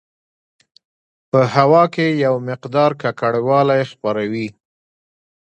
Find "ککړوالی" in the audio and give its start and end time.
3.01-3.81